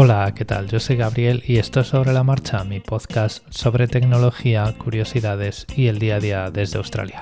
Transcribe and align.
Hola, 0.00 0.32
¿qué 0.32 0.44
tal? 0.44 0.68
Yo 0.68 0.78
soy 0.78 0.94
Gabriel 0.94 1.42
y 1.44 1.58
esto 1.58 1.80
es 1.80 1.88
Sobre 1.88 2.12
la 2.12 2.22
Marcha, 2.22 2.62
mi 2.62 2.78
podcast 2.78 3.44
sobre 3.50 3.88
tecnología, 3.88 4.72
curiosidades 4.78 5.66
y 5.74 5.88
el 5.88 5.98
día 5.98 6.14
a 6.14 6.20
día 6.20 6.50
desde 6.52 6.78
Australia. 6.78 7.20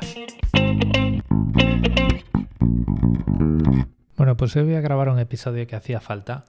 Bueno, 4.18 4.36
pues 4.36 4.54
hoy 4.56 4.64
voy 4.64 4.74
a 4.74 4.82
grabar 4.82 5.08
un 5.08 5.18
episodio 5.18 5.66
que 5.66 5.74
hacía 5.74 6.00
falta 6.00 6.44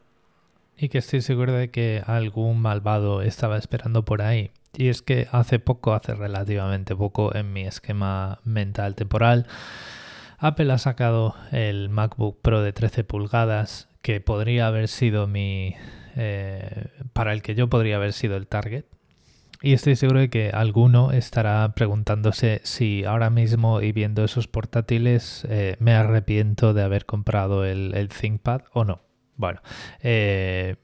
y 0.77 0.89
que 0.89 0.97
estoy 0.97 1.21
seguro 1.21 1.53
de 1.53 1.71
que 1.71 2.03
algún 2.05 2.59
malvado 2.61 3.21
estaba 3.21 3.57
esperando 3.57 4.03
por 4.03 4.21
ahí. 4.21 4.51
Y 4.75 4.89
es 4.89 5.01
que 5.01 5.29
hace 5.31 5.59
poco, 5.59 5.93
hace 5.93 6.13
relativamente 6.13 6.93
poco 6.93 7.33
en 7.33 7.53
mi 7.53 7.61
esquema 7.61 8.41
mental 8.43 8.95
temporal, 8.95 9.47
Apple 10.39 10.73
ha 10.73 10.77
sacado 10.77 11.35
el 11.53 11.87
MacBook 11.87 12.41
Pro 12.41 12.61
de 12.61 12.73
13 12.73 13.05
pulgadas 13.05 13.87
que 14.01 14.19
podría 14.19 14.67
haber 14.67 14.89
sido 14.89 15.25
mi... 15.25 15.73
Eh, 16.19 16.87
para 17.13 17.31
el 17.31 17.43
que 17.43 17.53
yo 17.53 17.69
podría 17.69 17.97
haber 17.97 18.11
sido 18.11 18.37
el 18.37 18.47
target. 18.47 18.85
Y 19.61 19.73
estoy 19.73 19.95
seguro 19.95 20.19
de 20.19 20.29
que 20.29 20.49
alguno 20.49 21.11
estará 21.11 21.73
preguntándose 21.75 22.59
si 22.63 23.05
ahora 23.05 23.29
mismo 23.29 23.81
y 23.81 23.91
viendo 23.91 24.23
esos 24.23 24.47
portátiles 24.47 25.45
eh, 25.49 25.77
me 25.79 25.93
arrepiento 25.93 26.73
de 26.73 26.83
haber 26.83 27.05
comprado 27.05 27.65
el, 27.65 28.09
ThinkPad 28.09 28.61
o 28.73 28.83
no. 28.83 29.01
Bueno, 29.35 29.61
eh, 30.01 30.77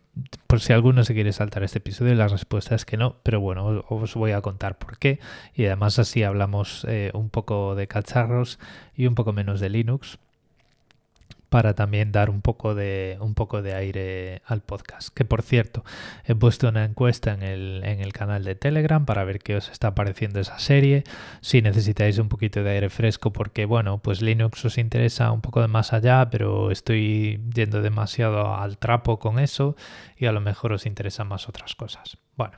por 0.45 0.59
si 0.59 0.73
alguno 0.73 1.03
se 1.03 1.15
quiere 1.15 1.33
saltar 1.33 1.63
este 1.63 1.79
episodio, 1.79 2.13
la 2.13 2.27
respuesta 2.27 2.75
es 2.75 2.85
que 2.85 2.97
no, 2.97 3.17
pero 3.23 3.39
bueno, 3.39 3.83
os 3.89 4.13
voy 4.13 4.31
a 4.31 4.41
contar 4.41 4.77
por 4.77 4.99
qué. 4.99 5.19
Y 5.55 5.65
además 5.65 5.97
así 5.97 6.21
hablamos 6.21 6.85
un 7.13 7.29
poco 7.31 7.73
de 7.73 7.87
cacharros 7.87 8.59
y 8.95 9.07
un 9.07 9.15
poco 9.15 9.33
menos 9.33 9.59
de 9.59 9.69
Linux 9.69 10.19
para 11.53 11.75
también 11.75 12.11
dar 12.11 12.31
un 12.31 12.41
poco 12.41 12.73
de 12.73 13.15
un 13.19 13.35
poco 13.35 13.61
de 13.61 13.75
aire 13.75 14.41
al 14.47 14.61
podcast. 14.61 15.09
Que 15.13 15.23
por 15.23 15.43
cierto, 15.43 15.83
he 16.25 16.33
puesto 16.33 16.67
una 16.67 16.83
encuesta 16.83 17.31
en 17.31 17.43
el, 17.43 17.83
en 17.85 17.99
el 17.99 18.11
canal 18.11 18.43
de 18.43 18.55
Telegram 18.55 19.05
para 19.05 19.23
ver 19.23 19.37
qué 19.37 19.57
os 19.57 19.69
está 19.69 19.93
pareciendo 19.93 20.39
esa 20.39 20.57
serie. 20.57 21.03
Si 21.41 21.61
necesitáis 21.61 22.17
un 22.17 22.27
poquito 22.27 22.63
de 22.63 22.71
aire 22.71 22.89
fresco, 22.89 23.31
porque 23.33 23.65
bueno, 23.65 23.99
pues 23.99 24.23
Linux 24.23 24.65
os 24.65 24.79
interesa 24.79 25.31
un 25.31 25.41
poco 25.41 25.61
de 25.61 25.67
más 25.67 25.93
allá, 25.93 26.27
pero 26.31 26.71
estoy 26.71 27.39
yendo 27.53 27.83
demasiado 27.83 28.55
al 28.55 28.79
trapo 28.79 29.19
con 29.19 29.37
eso 29.37 29.75
y 30.17 30.25
a 30.25 30.31
lo 30.31 30.41
mejor 30.41 30.73
os 30.73 30.87
interesan 30.87 31.27
más 31.27 31.47
otras 31.47 31.75
cosas. 31.75 32.17
Bueno. 32.35 32.57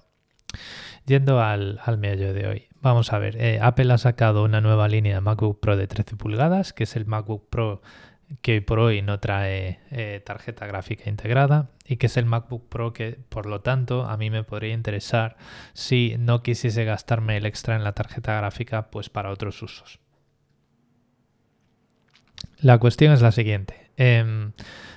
Yendo 1.05 1.41
al, 1.41 1.81
al 1.83 1.99
de 1.99 2.47
hoy, 2.47 2.67
vamos 2.81 3.11
a 3.11 3.19
ver, 3.19 3.35
eh, 3.35 3.59
Apple 3.61 3.91
ha 3.91 3.97
sacado 3.97 4.43
una 4.45 4.61
nueva 4.61 4.87
línea 4.87 5.15
de 5.15 5.21
MacBook 5.21 5.59
Pro 5.59 5.75
de 5.75 5.85
13 5.85 6.15
pulgadas, 6.15 6.71
que 6.71 6.85
es 6.85 6.95
el 6.95 7.05
MacBook 7.05 7.49
Pro 7.49 7.81
que 8.41 8.53
hoy 8.53 8.59
por 8.61 8.79
hoy 8.79 9.01
no 9.01 9.19
trae 9.19 9.79
eh, 9.91 10.21
tarjeta 10.25 10.65
gráfica 10.65 11.09
integrada 11.09 11.69
y 11.85 11.97
que 11.97 12.07
es 12.07 12.17
el 12.17 12.25
MacBook 12.25 12.67
Pro 12.69 12.93
que 12.93 13.19
por 13.29 13.45
lo 13.45 13.61
tanto 13.61 14.05
a 14.05 14.17
mí 14.17 14.29
me 14.29 14.43
podría 14.43 14.73
interesar 14.73 15.37
si 15.73 16.15
no 16.17 16.41
quisiese 16.41 16.85
gastarme 16.85 17.37
el 17.37 17.45
extra 17.45 17.75
en 17.75 17.83
la 17.83 17.93
tarjeta 17.93 18.35
gráfica 18.35 18.89
pues 18.89 19.09
para 19.09 19.31
otros 19.31 19.61
usos. 19.61 19.99
La 22.59 22.77
cuestión 22.79 23.13
es 23.13 23.21
la 23.21 23.31
siguiente. 23.31 23.91
Em, 23.97 24.53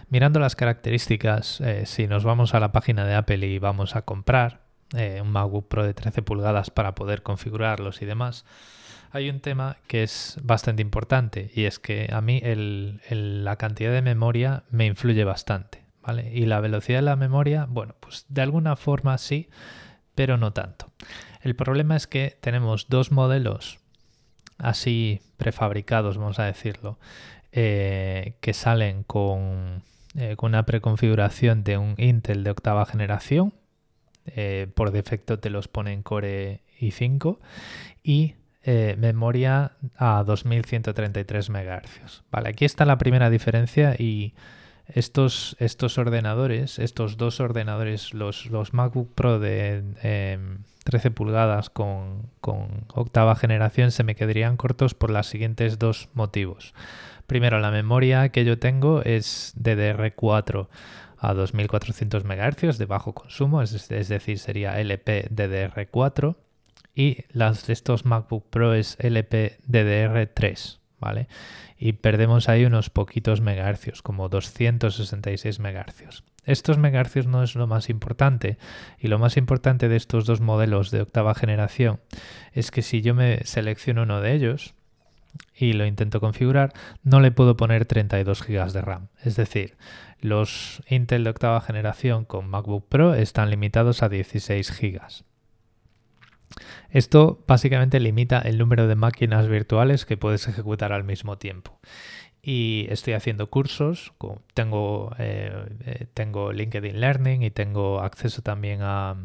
mirando 0.08 0.40
las 0.40 0.56
características, 0.56 1.60
eh, 1.60 1.86
si 1.86 2.06
nos 2.06 2.24
vamos 2.24 2.54
a 2.54 2.60
la 2.60 2.72
página 2.72 3.04
de 3.04 3.14
Apple 3.14 3.46
y 3.46 3.58
vamos 3.58 3.96
a 3.96 4.02
comprar 4.02 4.67
eh, 4.96 5.20
un 5.22 5.30
MacBook 5.30 5.68
Pro 5.68 5.84
de 5.84 5.94
13 5.94 6.22
pulgadas 6.22 6.70
para 6.70 6.94
poder 6.94 7.22
configurarlos 7.22 8.02
y 8.02 8.06
demás, 8.06 8.44
hay 9.10 9.30
un 9.30 9.40
tema 9.40 9.76
que 9.86 10.02
es 10.02 10.38
bastante 10.42 10.82
importante 10.82 11.50
y 11.54 11.64
es 11.64 11.78
que 11.78 12.10
a 12.12 12.20
mí 12.20 12.42
la 13.10 13.56
cantidad 13.56 13.92
de 13.92 14.02
memoria 14.02 14.64
me 14.70 14.86
influye 14.86 15.24
bastante, 15.24 15.82
¿vale? 16.02 16.30
Y 16.32 16.46
la 16.46 16.60
velocidad 16.60 16.98
de 16.98 17.02
la 17.02 17.16
memoria, 17.16 17.66
bueno, 17.68 17.94
pues 18.00 18.26
de 18.28 18.42
alguna 18.42 18.76
forma 18.76 19.16
sí, 19.18 19.48
pero 20.14 20.36
no 20.36 20.52
tanto. 20.52 20.90
El 21.40 21.54
problema 21.56 21.96
es 21.96 22.06
que 22.06 22.36
tenemos 22.40 22.88
dos 22.88 23.12
modelos 23.12 23.78
así 24.58 25.20
prefabricados, 25.36 26.18
vamos 26.18 26.38
a 26.38 26.44
decirlo, 26.44 26.98
eh, 27.52 28.34
que 28.40 28.52
salen 28.52 29.00
eh, 29.00 29.04
con, 29.06 29.82
una 30.42 30.66
preconfiguración 30.66 31.64
de 31.64 31.78
un 31.78 31.94
Intel 31.96 32.44
de 32.44 32.50
octava 32.50 32.84
generación. 32.84 33.54
Eh, 34.36 34.66
por 34.74 34.90
defecto 34.90 35.38
te 35.38 35.50
los 35.50 35.68
pone 35.68 35.92
en 35.92 36.02
Core 36.02 36.62
i5 36.80 37.38
y 38.02 38.34
eh, 38.64 38.96
memoria 38.98 39.72
a 39.96 40.22
2133 40.24 41.50
MHz. 41.50 42.22
Vale, 42.30 42.50
aquí 42.50 42.64
está 42.64 42.84
la 42.84 42.98
primera 42.98 43.30
diferencia 43.30 43.94
y 43.98 44.34
estos, 44.88 45.56
estos 45.58 45.98
ordenadores, 45.98 46.78
estos 46.78 47.16
dos 47.16 47.40
ordenadores, 47.40 48.14
los, 48.14 48.46
los 48.46 48.74
MacBook 48.74 49.14
Pro 49.14 49.38
de 49.38 49.82
13 50.84 51.08
em, 51.08 51.14
pulgadas 51.14 51.70
con, 51.70 52.30
con, 52.40 52.86
octava 52.94 53.36
generación, 53.36 53.90
se 53.90 54.02
me 54.02 54.14
quedarían 54.14 54.56
cortos 54.56 54.94
por 54.94 55.10
los 55.10 55.26
siguientes 55.26 55.78
dos 55.78 56.08
motivos. 56.14 56.74
Primero, 57.26 57.60
la 57.60 57.70
memoria 57.70 58.30
que 58.30 58.44
yo 58.44 58.58
tengo 58.58 59.02
es 59.02 59.54
DDR4 59.58 60.68
a 61.18 61.34
2400 61.34 62.24
MHz 62.24 62.78
de 62.78 62.86
bajo 62.86 63.12
consumo, 63.12 63.62
es, 63.62 63.88
decir, 63.88 64.38
sería 64.38 64.80
LP 64.80 65.28
DDR4 65.30 66.36
y 66.94 67.24
las 67.30 67.68
estos 67.68 68.04
MacBook 68.04 68.48
Pro 68.50 68.74
es 68.74 68.98
LPDDR3, 68.98 70.78
¿vale? 70.98 71.28
Y 71.78 71.92
perdemos 71.92 72.48
ahí 72.48 72.64
unos 72.64 72.90
poquitos 72.90 73.40
megahercios, 73.40 74.02
como 74.02 74.28
266 74.28 75.60
megahercios. 75.60 76.24
Estos 76.44 76.78
megahercios 76.78 77.26
no 77.26 77.42
es 77.42 77.54
lo 77.54 77.66
más 77.66 77.90
importante 77.90 78.56
y 78.98 79.08
lo 79.08 79.18
más 79.18 79.36
importante 79.36 79.88
de 79.88 79.96
estos 79.96 80.24
dos 80.24 80.40
modelos 80.40 80.90
de 80.90 81.02
octava 81.02 81.34
generación 81.34 82.00
es 82.52 82.70
que 82.70 82.82
si 82.82 83.02
yo 83.02 83.14
me 83.14 83.44
selecciono 83.44 84.04
uno 84.04 84.22
de 84.22 84.32
ellos 84.32 84.74
y 85.54 85.72
lo 85.72 85.86
intento 85.86 86.20
configurar, 86.20 86.72
no 87.02 87.20
le 87.20 87.32
puedo 87.32 87.56
poner 87.56 87.84
32 87.84 88.46
GB 88.46 88.72
de 88.72 88.80
RAM. 88.80 89.08
Es 89.24 89.36
decir, 89.36 89.76
los 90.20 90.82
Intel 90.88 91.24
de 91.24 91.30
octava 91.30 91.60
generación 91.60 92.24
con 92.24 92.48
MacBook 92.48 92.88
Pro 92.88 93.14
están 93.14 93.50
limitados 93.50 94.02
a 94.02 94.08
16 94.08 94.80
GB. 94.80 95.00
Esto 96.90 97.44
básicamente 97.46 98.00
limita 98.00 98.38
el 98.38 98.58
número 98.58 98.86
de 98.86 98.94
máquinas 98.94 99.48
virtuales 99.48 100.06
que 100.06 100.16
puedes 100.16 100.48
ejecutar 100.48 100.92
al 100.92 101.04
mismo 101.04 101.38
tiempo. 101.38 101.78
Y 102.42 102.86
estoy 102.88 103.14
haciendo 103.14 103.50
cursos, 103.50 104.12
tengo, 104.54 105.12
eh, 105.18 105.66
eh, 105.84 106.06
tengo 106.14 106.52
LinkedIn 106.52 107.00
Learning 107.00 107.42
y 107.42 107.50
tengo 107.50 108.00
acceso 108.00 108.42
también 108.42 108.80
a... 108.82 109.16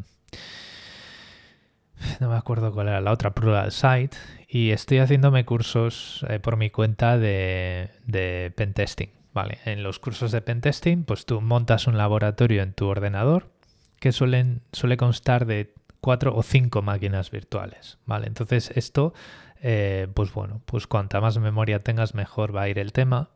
No 2.20 2.28
me 2.28 2.36
acuerdo 2.36 2.72
cuál 2.72 2.88
era 2.88 3.00
la 3.00 3.12
otra, 3.12 3.34
Plural 3.34 3.72
Site. 3.72 4.16
Y 4.48 4.70
estoy 4.70 4.98
haciéndome 4.98 5.44
cursos 5.44 6.24
eh, 6.28 6.38
por 6.38 6.56
mi 6.56 6.70
cuenta 6.70 7.18
de, 7.18 7.90
de 8.06 8.52
pentesting. 8.56 9.10
Vale, 9.32 9.58
en 9.64 9.82
los 9.82 9.98
cursos 9.98 10.30
de 10.30 10.40
pentesting, 10.40 11.04
pues 11.04 11.26
tú 11.26 11.40
montas 11.40 11.88
un 11.88 11.98
laboratorio 11.98 12.62
en 12.62 12.72
tu 12.72 12.86
ordenador 12.86 13.50
que 13.98 14.12
suelen, 14.12 14.62
suele 14.72 14.96
constar 14.96 15.44
de 15.44 15.74
cuatro 16.00 16.36
o 16.36 16.42
cinco 16.42 16.82
máquinas 16.82 17.30
virtuales, 17.30 17.98
¿vale? 18.06 18.28
Entonces 18.28 18.70
esto, 18.76 19.12
eh, 19.60 20.06
pues 20.14 20.32
bueno, 20.32 20.60
pues 20.66 20.86
cuanta 20.86 21.20
más 21.20 21.38
memoria 21.38 21.82
tengas 21.82 22.14
mejor 22.14 22.54
va 22.54 22.62
a 22.62 22.68
ir 22.68 22.78
el 22.78 22.92
tema 22.92 23.30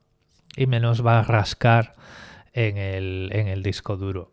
y 0.55 0.67
menos 0.67 1.05
va 1.05 1.19
a 1.19 1.23
rascar 1.23 1.95
en 2.53 2.77
el, 2.77 3.31
en 3.33 3.49
el 3.49 3.63
disco 3.63 3.97
duro. 3.97 4.33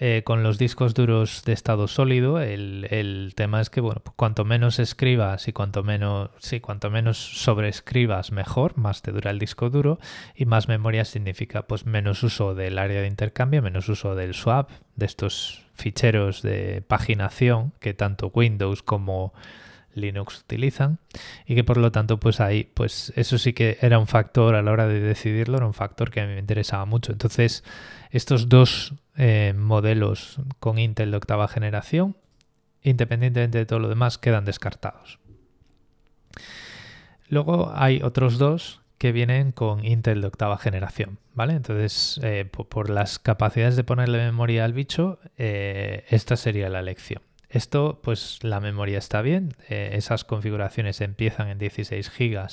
Eh, 0.00 0.22
con 0.24 0.44
los 0.44 0.58
discos 0.58 0.94
duros 0.94 1.42
de 1.44 1.52
estado 1.52 1.88
sólido, 1.88 2.40
el, 2.40 3.32
tema 3.34 3.60
es 3.60 3.68
que, 3.68 3.80
bueno, 3.80 4.00
pues 4.04 4.14
cuanto 4.14 4.44
menos 4.44 4.78
escribas 4.78 5.48
y 5.48 5.52
cuanto 5.52 5.82
menos, 5.82 6.30
sí, 6.38 6.60
cuanto 6.60 6.88
menos 6.88 7.18
sobreescribas, 7.18 8.30
mejor, 8.30 8.78
más 8.78 9.02
te 9.02 9.10
dura 9.10 9.32
el 9.32 9.40
disco 9.40 9.70
duro 9.70 9.98
y 10.36 10.44
más 10.44 10.68
memoria 10.68 11.04
significa, 11.04 11.62
pues, 11.62 11.84
menos 11.84 12.22
uso 12.22 12.54
del 12.54 12.78
área 12.78 13.00
de 13.00 13.08
intercambio, 13.08 13.60
menos 13.60 13.88
uso 13.88 14.14
del 14.14 14.34
swap, 14.34 14.70
de 14.94 15.06
estos 15.06 15.64
ficheros 15.74 16.42
de 16.42 16.80
paginación 16.86 17.72
que 17.80 17.92
tanto 17.92 18.30
Windows 18.32 18.84
como 18.84 19.32
Linux 19.98 20.40
utilizan 20.40 20.98
y 21.46 21.54
que 21.54 21.64
por 21.64 21.76
lo 21.76 21.92
tanto 21.92 22.18
pues 22.18 22.40
ahí 22.40 22.64
pues 22.64 23.12
eso 23.16 23.38
sí 23.38 23.52
que 23.52 23.78
era 23.80 23.98
un 23.98 24.06
factor 24.06 24.54
a 24.54 24.62
la 24.62 24.72
hora 24.72 24.86
de 24.86 25.00
decidirlo, 25.00 25.58
era 25.58 25.66
un 25.66 25.74
factor 25.74 26.10
que 26.10 26.20
a 26.20 26.26
mí 26.26 26.34
me 26.34 26.40
interesaba 26.40 26.84
mucho. 26.84 27.12
Entonces 27.12 27.64
estos 28.10 28.48
dos 28.48 28.94
eh, 29.16 29.54
modelos 29.56 30.40
con 30.60 30.78
Intel 30.78 31.10
de 31.10 31.16
octava 31.16 31.48
generación, 31.48 32.16
independientemente 32.82 33.58
de 33.58 33.66
todo 33.66 33.80
lo 33.80 33.88
demás, 33.88 34.18
quedan 34.18 34.44
descartados. 34.44 35.18
Luego 37.28 37.72
hay 37.74 38.00
otros 38.02 38.38
dos 38.38 38.80
que 38.98 39.12
vienen 39.12 39.52
con 39.52 39.84
Intel 39.84 40.20
de 40.20 40.26
octava 40.26 40.58
generación, 40.58 41.18
¿vale? 41.34 41.54
Entonces, 41.54 42.20
eh, 42.22 42.44
por, 42.44 42.90
las 42.90 43.18
capacidades 43.18 43.76
de 43.76 43.84
ponerle 43.84 44.18
memoria 44.18 44.64
al 44.64 44.72
bicho, 44.72 45.20
eh, 45.36 46.04
esta 46.08 46.36
sería 46.36 46.68
la 46.68 46.80
elección. 46.80 47.22
Esto, 47.50 48.00
pues 48.02 48.40
la 48.42 48.60
memoria 48.60 48.98
está 48.98 49.22
bien, 49.22 49.54
eh, 49.70 49.92
esas 49.94 50.24
configuraciones 50.24 51.00
empiezan 51.00 51.48
en 51.48 51.58
16 51.58 52.12
GB 52.16 52.46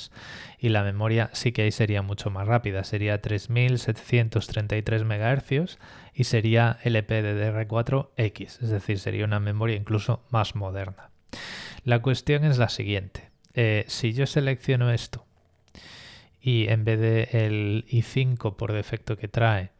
y 0.58 0.70
la 0.70 0.82
memoria 0.84 1.28
sí 1.34 1.52
que 1.52 1.62
ahí 1.62 1.72
sería 1.72 2.00
mucho 2.00 2.30
más 2.30 2.46
rápida, 2.46 2.82
sería 2.82 3.20
3733 3.20 5.04
MHz 5.04 5.78
y 6.14 6.24
sería 6.24 6.78
LPDDR4X, 6.82 8.62
es 8.62 8.70
decir, 8.70 8.98
sería 8.98 9.26
una 9.26 9.38
memoria 9.38 9.76
incluso 9.76 10.24
más 10.30 10.54
moderna. 10.54 11.10
La 11.84 12.00
cuestión 12.00 12.44
es 12.44 12.56
la 12.56 12.70
siguiente, 12.70 13.28
eh, 13.52 13.84
si 13.88 14.14
yo 14.14 14.26
selecciono 14.26 14.90
esto 14.90 15.26
y 16.40 16.68
en 16.68 16.84
vez 16.84 17.00
de 17.00 17.28
el 17.32 17.84
i5 17.90 18.56
por 18.56 18.72
defecto 18.72 19.18
que 19.18 19.28
trae, 19.28 19.72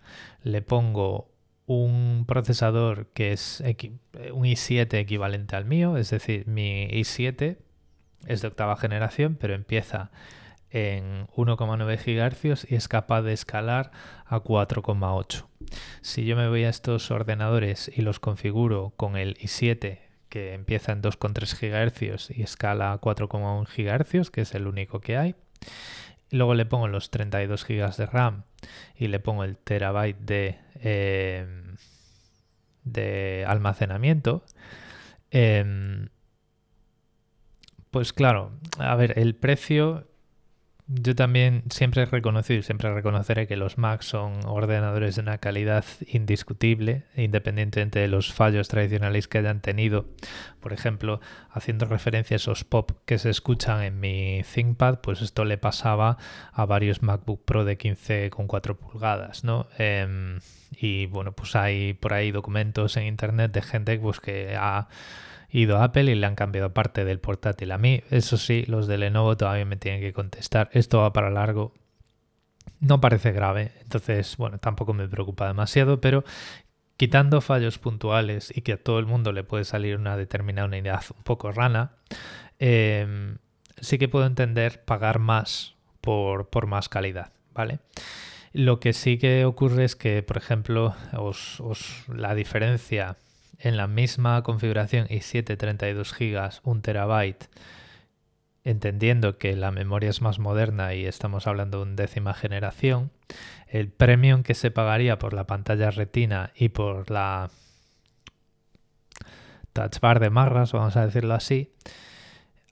le 0.42 0.60
pongo 0.60 1.30
un 1.66 2.24
procesador 2.26 3.08
que 3.12 3.32
es 3.32 3.62
un 4.32 4.44
i7 4.44 4.94
equivalente 4.94 5.56
al 5.56 5.64
mío, 5.64 5.96
es 5.96 6.10
decir, 6.10 6.46
mi 6.46 6.86
i7 6.88 7.58
es 8.26 8.42
de 8.42 8.48
octava 8.48 8.76
generación, 8.76 9.36
pero 9.38 9.54
empieza 9.54 10.10
en 10.70 11.26
1,9 11.28 11.96
GHz 11.96 12.70
y 12.70 12.74
es 12.74 12.88
capaz 12.88 13.22
de 13.22 13.32
escalar 13.32 13.90
a 14.26 14.40
4,8. 14.40 15.46
Si 16.00 16.24
yo 16.24 16.36
me 16.36 16.48
voy 16.48 16.64
a 16.64 16.68
estos 16.68 17.10
ordenadores 17.10 17.90
y 17.94 18.02
los 18.02 18.20
configuro 18.20 18.92
con 18.96 19.16
el 19.16 19.36
i7 19.38 20.00
que 20.28 20.54
empieza 20.54 20.92
en 20.92 21.02
2,3 21.02 21.90
GHz 22.10 22.30
y 22.36 22.42
escala 22.42 22.92
a 22.92 23.00
4,1 23.00 23.66
GHz, 23.66 24.30
que 24.30 24.40
es 24.42 24.54
el 24.54 24.66
único 24.66 25.00
que 25.00 25.16
hay, 25.16 25.34
luego 26.30 26.54
le 26.54 26.66
pongo 26.66 26.88
los 26.88 27.10
32 27.10 27.64
GB 27.64 27.96
de 27.96 28.06
RAM 28.06 28.42
y 28.96 29.08
le 29.08 29.20
pongo 29.20 29.44
el 29.44 29.56
terabyte 29.56 30.18
de, 30.18 30.58
em, 30.82 31.76
de 32.84 33.44
almacenamiento. 33.46 34.44
Em, 35.30 36.08
pues 37.90 38.12
claro, 38.12 38.52
a 38.78 38.94
ver, 38.96 39.18
el 39.18 39.34
precio 39.34 40.06
yo 40.88 41.16
también 41.16 41.64
siempre 41.68 42.02
he 42.02 42.06
reconocido 42.06 42.60
y 42.60 42.62
siempre 42.62 42.94
reconoceré 42.94 43.48
que 43.48 43.56
los 43.56 43.76
Macs 43.76 44.06
son 44.06 44.44
ordenadores 44.46 45.16
de 45.16 45.22
una 45.22 45.38
calidad 45.38 45.84
indiscutible, 46.06 47.04
independientemente 47.16 47.98
de 47.98 48.06
los 48.06 48.32
fallos 48.32 48.68
tradicionales 48.68 49.26
que 49.26 49.38
hayan 49.38 49.60
tenido. 49.60 50.06
Por 50.60 50.72
ejemplo, 50.72 51.20
haciendo 51.50 51.86
referencia 51.86 52.36
a 52.36 52.38
esos 52.38 52.62
pop 52.62 52.92
que 53.04 53.18
se 53.18 53.30
escuchan 53.30 53.82
en 53.82 53.98
mi 53.98 54.42
ThinkPad, 54.54 55.00
pues 55.00 55.22
esto 55.22 55.44
le 55.44 55.58
pasaba 55.58 56.18
a 56.52 56.66
varios 56.66 57.02
MacBook 57.02 57.44
Pro 57.44 57.64
de 57.64 57.76
15,4 57.76 58.76
pulgadas, 58.76 59.42
¿no? 59.42 59.66
Em, 59.78 60.38
y 60.70 61.06
bueno, 61.06 61.32
pues 61.32 61.56
hay 61.56 61.94
por 61.94 62.14
ahí 62.14 62.30
documentos 62.30 62.96
en 62.96 63.06
internet 63.06 63.50
de 63.52 63.62
gente 63.62 63.98
pues, 63.98 64.20
que 64.20 64.54
ha 64.56 64.86
ido 65.50 65.78
a 65.78 65.84
Apple 65.84 66.10
y 66.10 66.14
le 66.14 66.26
han 66.26 66.34
cambiado 66.34 66.72
parte 66.72 67.04
del 67.04 67.20
portátil. 67.20 67.72
A 67.72 67.78
mí, 67.78 68.02
eso 68.10 68.36
sí, 68.36 68.64
los 68.66 68.86
de 68.86 68.98
Lenovo 68.98 69.36
todavía 69.36 69.64
me 69.64 69.76
tienen 69.76 70.00
que 70.00 70.12
contestar. 70.12 70.68
Esto 70.72 70.98
va 70.98 71.12
para 71.12 71.30
largo. 71.30 71.72
No 72.80 73.00
parece 73.00 73.32
grave, 73.32 73.72
entonces, 73.82 74.36
bueno, 74.36 74.58
tampoco 74.58 74.92
me 74.92 75.08
preocupa 75.08 75.46
demasiado, 75.46 76.00
pero 76.00 76.24
quitando 76.96 77.40
fallos 77.40 77.78
puntuales 77.78 78.52
y 78.54 78.62
que 78.62 78.74
a 78.74 78.82
todo 78.82 78.98
el 78.98 79.06
mundo 79.06 79.32
le 79.32 79.44
puede 79.44 79.64
salir 79.64 79.96
una 79.96 80.16
determinada 80.16 80.66
unidad 80.66 81.02
un 81.16 81.22
poco 81.22 81.52
rana, 81.52 81.92
em, 82.58 83.38
sí 83.80 83.98
que 83.98 84.08
puedo 84.08 84.26
entender 84.26 84.84
pagar 84.84 85.18
más 85.18 85.74
por, 86.00 86.48
por, 86.48 86.66
más 86.66 86.88
calidad, 86.88 87.32
¿vale? 87.54 87.80
Lo 88.52 88.80
que 88.80 88.92
sí 88.92 89.18
que 89.18 89.44
ocurre 89.44 89.84
es 89.84 89.96
que, 89.96 90.22
por 90.22 90.36
ejemplo, 90.38 90.94
os, 91.12 91.60
la 92.08 92.34
diferencia 92.34 93.16
en 93.58 93.76
la 93.76 93.86
misma 93.86 94.42
configuración 94.42 95.06
y 95.08 95.20
732 95.20 96.14
GB, 96.18 96.60
1 96.62 96.80
terabyte, 96.82 97.48
entendiendo 98.64 99.38
que 99.38 99.54
la 99.56 99.70
memoria 99.70 100.10
es 100.10 100.20
más 100.20 100.38
moderna 100.38 100.94
y 100.94 101.06
estamos 101.06 101.46
hablando 101.46 101.78
de 101.78 101.84
un 101.84 101.96
décima 101.96 102.34
generación, 102.34 103.10
el 103.68 103.88
premium 103.90 104.42
que 104.42 104.54
se 104.54 104.70
pagaría 104.70 105.18
por 105.18 105.32
la 105.32 105.46
pantalla 105.46 105.90
retina 105.90 106.52
y 106.56 106.70
por 106.70 107.10
la 107.10 107.50
touch 109.72 110.00
bar 110.00 110.20
de 110.20 110.30
marras, 110.30 110.72
vamos 110.72 110.96
a 110.96 111.06
decirlo 111.06 111.34
así, 111.34 111.74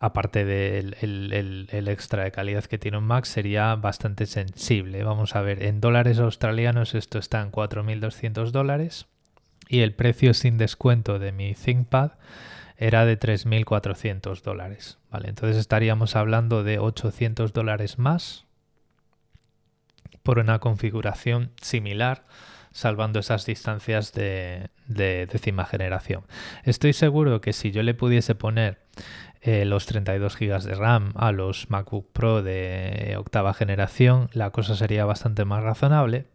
aparte 0.01 0.45
del 0.45 0.97
el, 1.01 1.89
extra 1.89 2.25
de 2.25 2.33
calidad 2.33 2.65
que 2.65 2.79
tiene 2.79 2.99
un 2.99 3.05
Mac, 3.05 3.25
sería 3.25 3.75
bastante 3.77 4.27
sensible. 4.27 5.05
Vamos 5.05 5.37
a 5.37 5.43
ver, 5.43 5.63
en 5.63 5.81
dólares 5.81 6.19
australianos 6.19 6.95
esto 6.95 7.19
está 7.19 7.41
en 7.41 7.53
4.200 7.53 8.51
dólares 8.51 9.07
y 9.69 9.81
el 9.81 9.95
precio 9.95 10.35
sin 10.35 10.59
descuento 10.59 11.19
de 11.19 11.33
mi 11.33 11.55
ThinkPad 11.55 12.13
era 12.77 13.05
de 13.05 13.19
3.400 13.19 14.43
dólares. 14.43 14.99
¿vale? 15.11 15.29
Entonces 15.29 15.57
estaríamos 15.57 16.17
hablando 16.17 16.65
de 16.65 16.79
800 16.79 17.53
dólares 17.53 17.99
más 17.99 18.45
por 20.23 20.39
una 20.39 20.59
configuración 20.59 21.51
similar, 21.61 22.25
salvando 22.73 23.21
esas 23.21 23.47
distancias 23.47 24.13
de, 24.13 24.71
décima 24.87 25.65
generación. 25.65 26.25
Estoy 26.65 26.93
seguro 26.93 27.41
que 27.41 27.53
si 27.53 27.71
yo 27.71 27.83
le 27.83 27.95
pudiese 27.95 28.35
poner 28.35 28.81
eh, 29.43 29.65
los 29.67 29.87
32 29.87 30.37
GB 30.37 30.63
de 30.63 30.75
RAM 30.75 31.13
a 31.15 31.31
los 31.31 31.71
MacBook 31.71 32.11
Pro 32.13 32.43
de 32.43 33.15
octava 33.19 33.55
generación, 33.55 34.31
la 34.33 34.51
cosa 34.51 34.75
sería 34.75 35.05
bastante 35.05 35.45
más 35.45 35.63
razonable, 35.63 36.27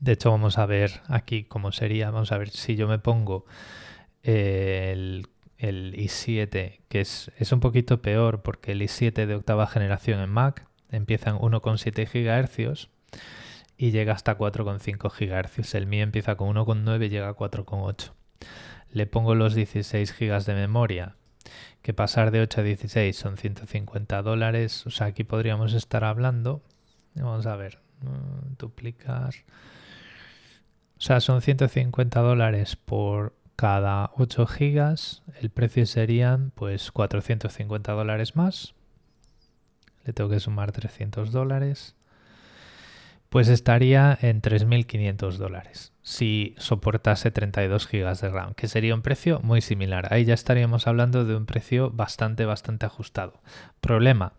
de 0.00 0.12
hecho, 0.12 0.30
vamos 0.30 0.58
a 0.58 0.66
ver 0.66 1.00
aquí 1.08 1.44
cómo 1.44 1.72
sería. 1.72 2.10
Vamos 2.10 2.32
a 2.32 2.38
ver 2.38 2.50
si 2.50 2.76
yo 2.76 2.88
me 2.88 2.98
pongo 2.98 3.46
el, 4.22 5.26
i7, 5.58 6.80
que 6.88 7.00
es, 7.00 7.30
es, 7.38 7.52
un 7.52 7.60
poquito 7.60 8.02
peor 8.02 8.42
porque 8.42 8.72
el 8.72 8.82
i7 8.82 9.26
de 9.26 9.34
octava 9.34 9.66
generación 9.66 10.20
en 10.20 10.30
Mac 10.30 10.66
empieza 10.90 11.30
en 11.30 11.36
1,7 11.36 12.06
GHz 12.06 12.88
y 13.76 13.92
llega 13.92 14.12
hasta 14.12 14.36
4,5 14.36 15.10
GHz. 15.10 15.74
El 15.74 15.86
mío 15.86 16.02
empieza 16.02 16.36
con 16.36 16.54
1,9 16.54 17.06
y 17.06 17.08
llega 17.08 17.28
a 17.28 17.36
4,8. 17.36 18.12
Le 18.90 19.06
pongo 19.06 19.34
los 19.34 19.54
16 19.54 20.14
GB 20.18 20.44
de 20.44 20.54
memoria, 20.54 21.16
que 21.82 21.94
pasar 21.94 22.30
de 22.30 22.40
8 22.40 22.60
a 22.60 22.64
16 22.64 23.16
son 23.16 23.36
150 23.36 24.22
dólares. 24.22 24.86
O 24.86 24.90
sea, 24.90 25.08
aquí 25.08 25.24
podríamos 25.24 25.74
estar 25.74 26.04
hablando. 26.04 26.62
Vamos 27.14 27.46
a 27.46 27.56
ver, 27.56 27.78
mm, 28.00 28.56
duplicar. 28.58 29.34
O 30.98 31.00
sea, 31.00 31.20
son 31.20 31.42
150 31.42 32.20
dólares 32.20 32.76
por 32.76 33.34
cada 33.56 34.10
8 34.16 34.46
gigas. 34.46 35.22
El 35.40 35.50
precio 35.50 35.86
serían 35.86 36.50
pues 36.54 36.90
450 36.90 37.92
dólares 37.92 38.36
más. 38.36 38.74
Le 40.04 40.12
tengo 40.12 40.30
que 40.30 40.40
sumar 40.40 40.72
300 40.72 41.32
dólares. 41.32 41.94
Pues 43.28 43.48
estaría 43.48 44.18
en 44.20 44.42
3.500 44.42 45.36
dólares 45.36 45.92
si 46.08 46.54
soportase 46.56 47.30
32 47.30 47.86
gigas 47.86 48.22
de 48.22 48.30
RAM, 48.30 48.54
que 48.54 48.66
sería 48.66 48.94
un 48.94 49.02
precio 49.02 49.40
muy 49.42 49.60
similar. 49.60 50.10
Ahí 50.10 50.24
ya 50.24 50.32
estaríamos 50.32 50.86
hablando 50.86 51.26
de 51.26 51.36
un 51.36 51.44
precio 51.44 51.90
bastante, 51.90 52.46
bastante 52.46 52.86
ajustado. 52.86 53.42
Problema, 53.82 54.32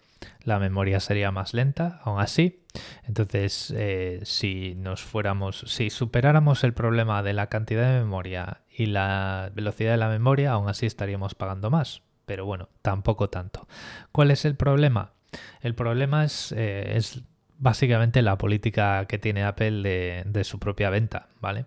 la 0.44 0.60
memoria 0.60 1.00
sería 1.00 1.32
más 1.32 1.54
lenta, 1.54 2.00
aún 2.04 2.20
así. 2.20 2.64
Entonces, 3.04 3.74
eh, 3.76 4.20
si 4.24 4.76
nos 4.76 5.02
fuéramos, 5.02 5.64
si 5.68 5.90
superáramos 5.90 6.64
el 6.64 6.74
problema 6.74 7.24
de 7.24 7.34
la 7.34 7.48
cantidad 7.48 7.92
de 7.92 8.00
memoria 8.00 8.62
y 8.70 8.88
la 8.88 9.52
velocidad 9.54 9.92
de 9.92 9.98
la 9.98 10.10
memoria, 10.10 10.52
aún 10.52 10.70
así 10.70 10.86
estaríamos 10.86 11.36
pagando 11.36 11.70
más. 11.70 12.02
Pero 12.26 12.46
bueno, 12.46 12.70
tampoco 12.82 13.30
tanto. 13.30 13.68
¿Cuál 14.12 14.32
es 14.32 14.46
el 14.46 14.56
problema? 14.56 15.14
El 15.62 15.76
problema 15.76 16.24
es, 16.24 16.52
eh, 16.52 16.96
es 16.96 17.24
básicamente 17.58 18.22
la 18.22 18.38
política 18.38 19.06
que 19.06 19.18
tiene 19.18 19.44
Apple 19.44 20.24
de, 20.26 20.44
su 20.44 20.60
propia 20.60 20.90
venta, 20.90 21.30
¿vale? 21.40 21.66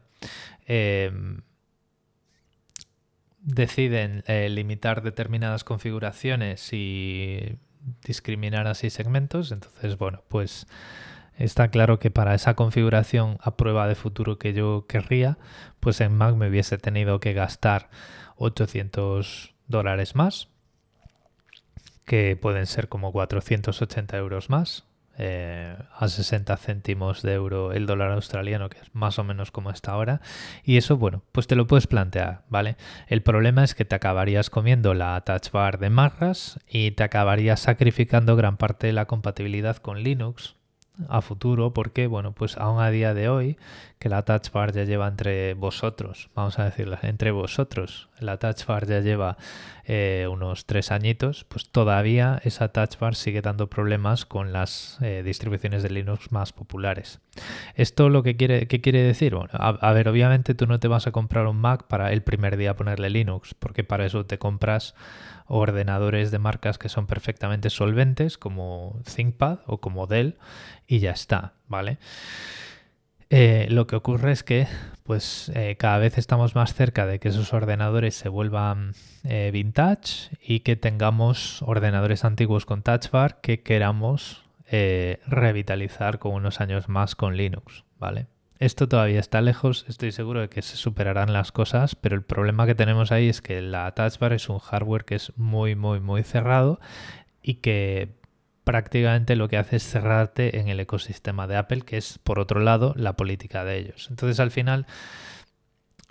Em, 0.66 1.42
deciden 3.40 4.22
eh, 4.26 4.48
limitar 4.48 5.02
determinadas 5.02 5.64
configuraciones 5.64 6.72
y 6.72 7.58
discriminar 8.04 8.66
así 8.66 8.90
segmentos. 8.90 9.52
Entonces, 9.52 9.98
bueno, 9.98 10.22
pues 10.28 10.66
está 11.36 11.68
claro 11.68 11.98
que 11.98 12.10
para 12.10 12.34
esa 12.34 12.54
configuración 12.54 13.38
a 13.40 13.56
prueba 13.56 13.86
de 13.88 13.94
futuro 13.94 14.38
que 14.38 14.52
yo 14.52 14.86
querría, 14.88 15.38
pues 15.80 16.00
en 16.00 16.16
Mac 16.16 16.36
me 16.36 16.48
hubiese 16.48 16.78
tenido 16.78 17.20
que 17.20 17.32
gastar 17.32 17.90
800 18.36 19.54
dólares 19.66 20.14
más, 20.14 20.48
que 22.04 22.36
pueden 22.40 22.66
ser 22.66 22.88
como 22.88 23.12
480 23.12 24.16
euros 24.16 24.50
más, 24.50 24.84
eh, 25.24 25.76
a 25.96 26.08
60 26.08 26.56
céntimos 26.56 27.22
de 27.22 27.34
euro 27.34 27.72
el 27.72 27.86
dólar 27.86 28.10
australiano, 28.10 28.68
que 28.68 28.78
es 28.78 28.92
más 28.92 29.20
o 29.20 29.24
menos 29.24 29.52
como 29.52 29.70
está 29.70 29.92
ahora. 29.92 30.20
Y 30.64 30.78
eso, 30.78 30.96
bueno, 30.96 31.22
pues 31.30 31.46
te 31.46 31.54
lo 31.54 31.68
puedes 31.68 31.86
plantear, 31.86 32.42
¿vale? 32.48 32.76
El 33.06 33.22
problema 33.22 33.62
es 33.62 33.76
que 33.76 33.84
te 33.84 33.94
acabarías 33.94 34.50
comiendo 34.50 34.94
la 34.94 35.20
touch 35.20 35.52
bar 35.52 35.78
de 35.78 35.90
marras 35.90 36.58
y 36.68 36.90
te 36.90 37.04
acabarías 37.04 37.60
sacrificando 37.60 38.34
gran 38.34 38.56
parte 38.56 38.88
de 38.88 38.94
la 38.94 39.06
compatibilidad 39.06 39.76
con 39.76 40.02
Linux. 40.02 40.56
a 41.08 41.22
futuro 41.22 41.72
porque, 41.72 42.06
bueno, 42.06 42.32
pues 42.32 42.58
aún 42.58 42.80
a 42.80 42.90
día 42.90 43.14
de 43.14 43.28
hoy, 43.28 43.56
que 43.98 44.08
la 44.08 44.24
Touch 44.24 44.50
Bar 44.52 44.72
ya 44.72 44.84
lleva 44.84 45.08
entre 45.08 45.54
vosotros, 45.54 46.28
vamos 46.34 46.58
a 46.58 46.64
decirlo, 46.64 46.98
entre 47.02 47.30
vosotros, 47.30 48.10
la 48.22 48.38
Touch 48.38 48.66
Bar 48.66 48.86
ya 48.86 49.00
lleva 49.00 49.36
eh, 49.84 50.28
unos 50.30 50.66
tres 50.66 50.92
añitos, 50.92 51.44
pues 51.44 51.68
todavía 51.68 52.40
esa 52.44 52.68
Touch 52.68 52.98
Bar 52.98 53.14
sigue 53.14 53.42
dando 53.42 53.68
problemas 53.68 54.24
con 54.24 54.52
las 54.52 54.98
eh, 55.00 55.22
distribuciones 55.24 55.82
de 55.82 55.90
Linux 55.90 56.30
más 56.32 56.52
populares. 56.52 57.20
¿Esto 57.74 58.08
lo 58.08 58.22
que 58.22 58.36
quiere, 58.36 58.68
qué 58.68 58.80
quiere 58.80 59.02
decir? 59.02 59.34
Bueno, 59.34 59.50
a, 59.52 59.92
ver, 59.92 60.08
obviamente 60.08 60.54
tú 60.54 60.66
no 60.66 60.78
te 60.78 60.88
vas 60.88 61.06
a 61.06 61.12
comprar 61.12 61.46
un 61.46 61.56
Mac 61.56 61.86
para 61.88 62.12
el 62.12 62.22
primer 62.22 62.56
día 62.56 62.76
ponerle 62.76 63.10
Linux, 63.10 63.54
porque 63.54 63.84
para 63.84 64.06
eso 64.06 64.24
te 64.24 64.38
compras 64.38 64.94
ordenadores 65.46 66.30
de 66.30 66.38
marcas 66.38 66.78
que 66.78 66.88
son 66.88 67.06
perfectamente 67.06 67.70
solventes, 67.70 68.38
como 68.38 69.00
ThinkPad 69.14 69.58
o 69.66 69.80
como 69.80 70.06
Dell, 70.06 70.36
y 70.86 71.00
ya 71.00 71.10
está, 71.10 71.54
¿vale? 71.68 71.98
Eh, 73.34 73.66
lo 73.70 73.86
que 73.86 73.96
ocurre 73.96 74.30
es 74.30 74.42
que 74.42 74.68
pues 75.04 75.50
eh, 75.54 75.76
cada 75.78 75.96
vez 75.96 76.18
estamos 76.18 76.54
más 76.54 76.74
cerca 76.74 77.06
de 77.06 77.18
que 77.18 77.28
esos 77.28 77.54
ordenadores 77.54 78.14
se 78.14 78.28
vuelvan 78.28 78.92
eh, 79.24 79.48
vintage 79.50 80.36
y 80.46 80.60
que 80.60 80.76
tengamos 80.76 81.62
ordenadores 81.62 82.26
antiguos 82.26 82.66
con 82.66 82.82
touch 82.82 83.10
bar 83.10 83.40
que 83.40 83.62
queramos 83.62 84.42
revitalizar 85.26 86.18
con 86.18 86.32
unos 86.32 86.62
años 86.62 86.88
más 86.88 87.14
con 87.14 87.36
Linux, 87.36 87.84
¿vale? 87.98 88.26
Esto 88.58 88.88
todavía 88.88 89.20
está 89.20 89.42
lejos, 89.42 89.84
estoy 89.86 90.12
seguro 90.12 90.40
de 90.40 90.48
que 90.48 90.62
se 90.62 90.78
superarán 90.78 91.34
las 91.34 91.52
cosas, 91.52 91.94
pero 91.94 92.16
el 92.16 92.22
problema 92.22 92.64
que 92.64 92.74
tenemos 92.74 93.12
ahí 93.12 93.28
es 93.28 93.42
que 93.42 93.60
la 93.60 93.92
Touch 93.92 94.18
Bar 94.18 94.32
es 94.32 94.48
un 94.48 94.60
hardware 94.60 95.04
que 95.04 95.16
es 95.16 95.30
muy, 95.36 95.74
muy, 95.74 96.00
muy 96.00 96.22
cerrado 96.22 96.80
y 97.42 97.56
que 97.56 98.14
prácticamente 98.64 99.36
lo 99.36 99.48
que 99.48 99.56
hace 99.56 99.76
es 99.76 99.82
cerrarte 99.82 100.58
en 100.58 100.68
el 100.68 100.80
ecosistema 100.80 101.46
de 101.46 101.56
Apple, 101.56 101.82
que 101.82 101.96
es, 101.96 102.18
por 102.18 102.38
otro 102.38 102.60
lado, 102.60 102.94
la 102.96 103.16
política 103.16 103.64
de 103.64 103.78
ellos. 103.78 104.08
Entonces, 104.10 104.40
al 104.40 104.50
final, 104.50 104.86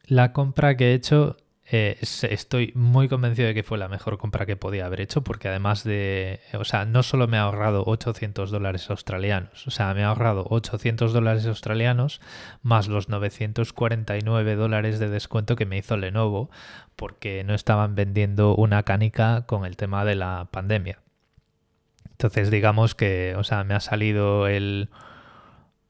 la 0.05 0.33
compra 0.33 0.75
que 0.75 0.91
he 0.91 0.93
hecho 0.93 1.37
eh, 1.73 1.97
estoy 2.01 2.73
muy 2.75 3.07
convencido 3.07 3.47
de 3.47 3.53
que 3.53 3.63
fue 3.63 3.77
la 3.77 3.87
mejor 3.87 4.17
compra 4.17 4.45
que 4.45 4.57
podía 4.57 4.87
haber 4.87 4.99
hecho 4.99 5.23
porque 5.23 5.47
además 5.47 5.85
de, 5.85 6.41
o 6.53 6.65
sea, 6.65 6.83
no 6.83 7.01
solo 7.01 7.29
me 7.29 7.37
ha 7.37 7.43
ahorrado 7.43 7.83
800 7.85 8.51
dólares 8.51 8.89
australianos, 8.89 9.67
o 9.67 9.71
sea, 9.71 9.93
me 9.93 10.03
ha 10.03 10.09
ahorrado 10.09 10.45
800 10.49 11.13
dólares 11.13 11.45
australianos 11.45 12.19
más 12.61 12.89
los 12.89 13.07
949 13.07 14.55
dólares 14.55 14.99
de 14.99 15.07
descuento 15.07 15.55
que 15.55 15.65
me 15.65 15.77
hizo 15.77 15.95
Lenovo 15.95 16.49
porque 16.97 17.45
no 17.45 17.53
estaban 17.53 17.95
vendiendo 17.95 18.53
una 18.53 18.83
canica 18.83 19.45
con 19.45 19.65
el 19.65 19.77
tema 19.77 20.03
de 20.03 20.15
la 20.15 20.49
pandemia. 20.51 20.99
Entonces 22.09 22.51
digamos 22.51 22.95
que, 22.95 23.35
o 23.37 23.43
sea, 23.43 23.63
me 23.63 23.73
ha 23.73 23.79
salido 23.79 24.47
el, 24.47 24.89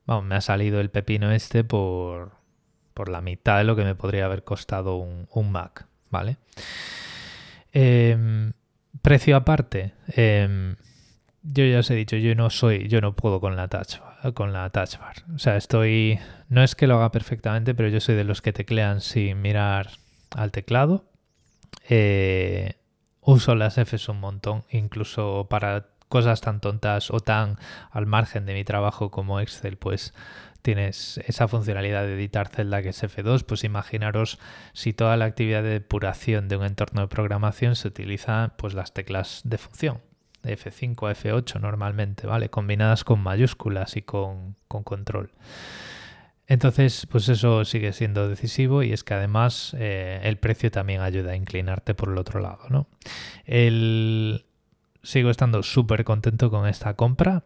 vamos, 0.06 0.26
me 0.26 0.36
ha 0.36 0.42
salido 0.42 0.80
el 0.80 0.90
pepino 0.90 1.32
este 1.32 1.64
por 1.64 2.42
por 2.94 3.10
la 3.10 3.22
mitad 3.22 3.58
de 3.58 3.64
lo 3.64 3.76
que 3.76 3.84
me 3.84 3.96
podría 3.96 4.26
haber 4.26 4.44
costado 4.44 4.96
un, 4.98 5.52
Mac, 5.52 5.88
¿vale? 6.10 6.38
Em, 7.72 8.54
precio 9.02 9.36
aparte, 9.36 9.94
em, 10.08 10.76
yo 11.42 11.66
ya 11.66 11.80
os 11.80 11.90
he 11.90 11.96
dicho, 11.96 12.18
yo 12.18 12.36
no 12.36 12.50
soy, 12.50 12.88
yo 12.88 13.02
no 13.02 13.16
puedo 13.16 13.40
con 13.40 13.56
la 13.56 13.68
touch 13.68 14.00
con 14.36 14.54
la 14.54 14.70
touch 14.70 15.00
bar. 15.00 15.16
O 15.34 15.40
sea, 15.40 15.58
estoy, 15.58 16.20
no 16.48 16.62
es 16.62 16.76
que 16.76 16.86
lo 16.86 16.98
haga 16.98 17.12
perfectamente, 17.12 17.74
pero 17.74 17.90
yo 17.90 18.00
soy 18.00 18.14
de 18.14 18.24
los 18.24 18.42
que 18.44 18.54
teclean 18.54 19.02
sin 19.02 19.42
mirar 19.42 19.90
al 20.36 20.52
teclado. 20.52 21.06
Eh, 21.90 22.76
uso 23.22 23.56
las 23.56 23.80
Fs 23.80 24.10
un 24.10 24.20
montón, 24.20 24.64
incluso 24.70 25.48
para 25.50 25.88
cosas 26.12 26.42
tan 26.42 26.60
tontas 26.60 27.10
o 27.10 27.20
tan 27.22 27.58
al 27.90 28.06
margen 28.06 28.46
de 28.46 28.54
mi 28.54 28.64
trabajo 28.64 29.10
como 29.10 29.40
Excel, 29.40 29.78
pues 29.78 30.14
tienes 30.62 31.18
esa 31.26 31.48
funcionalidad 31.48 32.04
de 32.04 32.14
editar 32.14 32.50
celda 32.50 32.84
que 32.84 32.90
es 32.90 33.04
F2, 33.04 33.44
pues 33.46 33.64
imaginaros 33.64 34.38
si 34.74 34.94
toda 34.94 35.18
la 35.18 35.26
actividad 35.26 35.64
de 35.64 35.70
depuración 35.70 36.50
de 36.50 36.58
un 36.58 36.66
entorno 36.66 37.02
de 37.02 37.08
programación 37.08 37.76
se 37.76 37.88
utiliza 37.88 38.54
pues 38.58 38.74
las 38.74 38.94
teclas 38.94 39.42
de 39.44 39.58
función, 39.58 40.02
F5, 40.44 40.96
F8 40.96 41.60
normalmente, 41.60 42.28
¿vale? 42.28 42.50
Combinadas 42.50 43.04
con 43.04 43.22
mayúsculas 43.22 43.96
y 43.96 44.02
con, 44.02 44.56
control. 44.68 45.32
Entonces, 46.46 47.08
pues 47.10 47.30
eso 47.30 47.64
sigue 47.64 47.94
siendo 47.94 48.28
decisivo 48.28 48.84
y 48.84 48.92
es 48.92 49.06
que 49.06 49.14
además 49.14 49.74
eh, 49.80 50.20
el 50.24 50.38
precio 50.38 50.70
también 50.70 51.00
ayuda 51.00 51.32
a 51.32 51.36
inclinarte 51.38 51.94
por 51.94 52.10
el 52.10 52.18
otro 52.18 52.42
lado, 52.42 52.68
¿no? 52.70 52.88
El... 53.46 54.46
Sigo 55.04 55.30
estando 55.30 55.64
súper 55.64 56.04
contento 56.04 56.52
con 56.52 56.68
esta 56.68 56.96
compra 56.96 57.44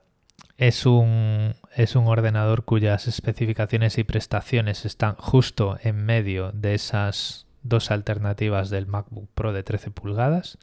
es 0.58 0.86
un, 0.86 1.54
es 1.76 1.96
un 1.96 2.08
ordenador 2.08 2.64
cuyas 2.64 3.08
especificaciones 3.08 3.98
y 3.98 4.04
prestaciones 4.04 4.86
están 4.86 5.16
justo 5.16 5.78
en 5.84 6.06
medio 6.06 6.52
de 6.54 6.74
esas 6.74 7.46
dos 7.64 7.92
alternativas 7.92 8.70
del 8.70 8.88
MacBook 8.88 9.28
Pro 9.34 9.52
de 9.52 9.64
13 9.64 9.92
pulgadas. 9.92 10.58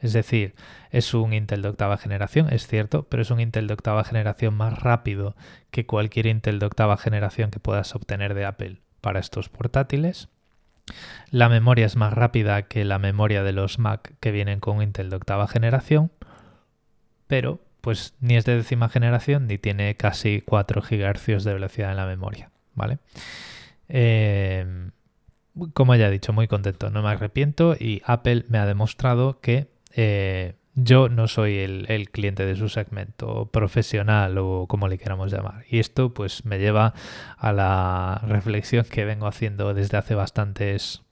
Es 0.00 0.12
decir, 0.12 0.54
es 0.90 1.14
un 1.14 1.32
Intel 1.32 1.62
de 1.62 1.68
octava 1.68 1.98
generación, 1.98 2.52
es 2.52 2.66
cierto, 2.66 3.04
pero 3.08 3.22
es 3.22 3.30
un 3.30 3.40
Intel 3.40 3.66
de 3.66 3.74
octava 3.74 4.04
generación 4.04 4.54
más 4.54 4.78
rápido 4.78 5.36
que 5.70 5.86
cualquier 5.86 6.26
Intel 6.26 6.58
de 6.58 6.66
octava 6.66 6.96
generación 6.96 7.50
que 7.50 7.60
puedas 7.60 7.94
obtener 7.94 8.34
de 8.34 8.46
Apple 8.46 8.80
para 9.00 9.20
estos 9.20 9.48
portátiles. 9.48 10.28
La 11.30 11.48
memoria 11.48 11.86
es 11.86 11.96
más 11.96 12.12
rápida 12.12 12.62
que 12.62 12.84
la 12.84 12.98
memoria 12.98 13.42
de 13.42 13.52
los 13.52 13.78
Mac 13.78 14.14
que 14.20 14.30
vienen 14.30 14.60
con 14.60 14.82
Intel 14.82 15.10
de 15.10 15.16
octava 15.16 15.46
generación, 15.48 16.10
pero 17.26 17.60
pues 17.80 18.14
ni 18.20 18.36
es 18.36 18.44
de 18.44 18.56
décima 18.56 18.88
generación 18.88 19.46
ni 19.46 19.58
tiene 19.58 19.94
casi 19.96 20.42
4 20.44 20.82
GHz 20.82 21.44
de 21.44 21.52
velocidad 21.52 21.90
en 21.90 21.96
la 21.96 22.06
memoria, 22.06 22.50
¿vale? 22.74 22.98
Em, 23.88 24.90
como 25.72 25.94
ya 25.94 26.08
he 26.08 26.10
dicho, 26.10 26.32
muy 26.32 26.48
contento, 26.48 26.90
no 26.90 27.02
me 27.02 27.10
arrepiento 27.10 27.76
y 27.78 28.02
Apple 28.04 28.44
me 28.48 28.58
ha 28.58 28.66
demostrado 28.66 29.40
que 29.40 29.68
eh, 29.94 30.54
yo 30.74 31.08
no 31.08 31.26
soy 31.26 31.58
el, 31.58 32.10
cliente 32.10 32.44
de 32.44 32.54
su 32.54 32.68
segmento 32.68 33.46
profesional 33.50 34.36
o 34.36 34.66
como 34.68 34.88
le 34.88 34.98
queramos 34.98 35.32
llamar. 35.32 35.64
Y 35.70 35.78
esto 35.78 36.12
pues 36.12 36.44
me 36.44 36.58
lleva 36.58 36.92
a 37.38 37.52
la 37.52 38.20
reflexión 38.26 38.84
que 38.84 39.06
vengo 39.06 39.26
haciendo 39.26 39.72
desde 39.72 39.96
hace 39.96 40.14
bastantes 40.14 41.02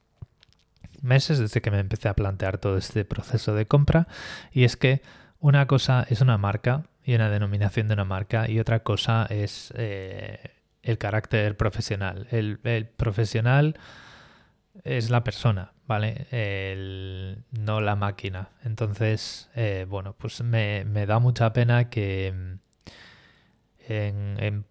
meses, 1.00 1.38
desde 1.38 1.62
que 1.62 1.70
me 1.70 1.78
empecé 1.78 2.08
a 2.08 2.14
plantear 2.14 2.58
todo 2.58 2.76
este 2.76 3.04
proceso 3.06 3.54
de 3.54 3.66
compra, 3.66 4.06
y 4.52 4.64
es 4.64 4.76
que 4.76 5.02
una 5.44 5.66
cosa 5.66 6.06
es 6.08 6.22
una 6.22 6.38
marca 6.38 6.84
y 7.04 7.14
una 7.14 7.28
denominación 7.28 7.86
de 7.86 7.92
una 7.92 8.06
marca 8.06 8.48
y 8.48 8.60
otra 8.60 8.82
cosa 8.82 9.26
es 9.28 9.74
eh, 9.76 10.38
el 10.82 10.96
carácter 10.96 11.54
profesional. 11.58 12.26
El, 12.30 12.58
profesional 12.96 13.78
es 14.84 15.10
la 15.10 15.22
persona, 15.22 15.74
¿vale? 15.86 16.26
no 17.50 17.82
la 17.82 17.94
máquina. 17.94 18.52
Entonces, 18.64 19.50
eh, 19.54 19.84
bueno, 19.86 20.14
pues 20.16 20.42
me, 20.42 20.82
da 21.04 21.18
mucha 21.18 21.52
pena 21.52 21.90
que 21.90 22.28
en, 22.28 22.60
en 24.40 24.64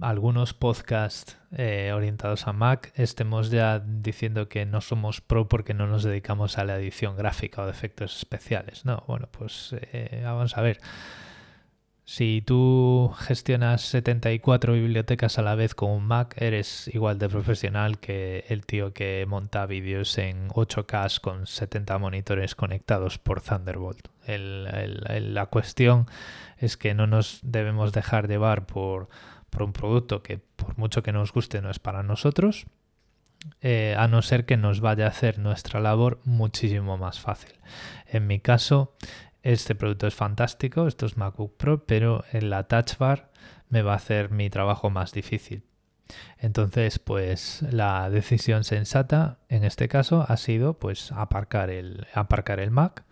algunos 0.00 0.54
podcasts 0.54 1.38
eh, 1.56 1.92
orientados 1.94 2.46
a 2.46 2.52
Mac 2.52 2.92
estemos 2.96 3.50
ya 3.50 3.78
diciendo 3.78 4.48
que 4.48 4.64
no 4.64 4.80
somos 4.80 5.20
pro 5.20 5.48
porque 5.48 5.74
no 5.74 5.86
nos 5.86 6.02
dedicamos 6.02 6.58
a 6.58 6.64
la 6.64 6.76
edición 6.76 7.16
gráfica 7.16 7.62
o 7.62 7.66
de 7.66 7.72
efectos 7.72 8.16
especiales. 8.16 8.84
No, 8.84 9.04
bueno, 9.06 9.28
pues 9.30 9.74
eh, 9.92 10.22
vamos 10.24 10.56
a 10.56 10.62
ver. 10.62 10.80
Si 12.04 12.42
tú 12.44 13.14
gestionas 13.16 13.82
74 13.82 14.72
bibliotecas 14.72 15.38
a 15.38 15.42
la 15.42 15.54
vez 15.54 15.74
con 15.74 15.90
un 15.90 16.04
Mac, 16.04 16.34
eres 16.36 16.88
igual 16.92 17.18
de 17.18 17.28
profesional 17.28 18.00
que 18.00 18.44
el 18.48 18.66
tío 18.66 18.92
que 18.92 19.24
monta 19.28 19.66
vídeos 19.66 20.18
en 20.18 20.48
8K 20.48 21.20
con 21.20 21.46
70 21.46 21.96
monitores 21.98 22.56
conectados 22.56 23.18
por 23.18 23.40
Thunderbolt. 23.40 24.08
la 24.26 25.46
cuestión 25.46 26.06
es 26.58 26.76
que 26.76 26.92
no 26.92 27.06
nos 27.06 27.38
debemos 27.42 27.92
dejar 27.92 28.28
llevar 28.28 28.66
por 28.66 29.08
por 29.52 29.62
un 29.62 29.74
producto 29.74 30.22
que 30.22 30.38
por 30.38 30.78
mucho 30.78 31.02
que 31.02 31.12
nos 31.12 31.32
guste 31.32 31.60
no 31.60 31.70
es 31.70 31.78
para 31.78 32.02
nosotros, 32.02 32.64
eh, 33.60 33.94
a 33.98 34.08
no 34.08 34.22
ser 34.22 34.46
que 34.46 34.56
nos 34.56 34.80
vaya 34.80 35.04
a 35.04 35.10
hacer 35.10 35.38
nuestra 35.38 35.78
labor 35.78 36.20
muchísimo 36.24 36.96
más 36.96 37.20
fácil. 37.20 37.52
En 38.06 38.26
mi 38.26 38.40
caso, 38.40 38.96
este 39.42 39.74
producto 39.74 40.06
es 40.06 40.14
fantástico, 40.14 40.86
esto 40.86 41.04
es 41.04 41.18
MacBook 41.18 41.56
Pro, 41.58 41.84
pero 41.84 42.24
en 42.32 42.48
la 42.48 42.64
Touch 42.64 42.96
Bar 42.96 43.30
me 43.68 43.82
va 43.82 43.92
a 43.92 43.96
hacer 43.96 44.30
mi 44.30 44.48
trabajo 44.48 44.88
más 44.88 45.12
difícil. 45.12 45.64
Entonces, 46.38 46.98
pues 46.98 47.62
la 47.70 48.10
decisión 48.10 48.64
sensata 48.64 49.38
en 49.48 49.64
este 49.64 49.88
caso 49.88 50.24
ha 50.28 50.36
sido 50.36 50.74
pues 50.74 51.12
aparcar 51.12 51.70
el, 51.70 52.06
aparcar 52.14 52.60
el 52.60 52.70
Mac 52.70 53.04